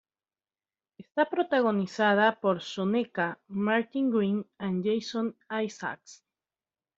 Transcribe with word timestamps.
Está 0.97 1.29
protagonizada 1.29 2.39
por 2.39 2.61
Sonequa 2.63 3.37
Martin-Green 3.47 4.47
y 4.59 4.89
Jason 4.99 5.37
Isaacs. 5.63 6.23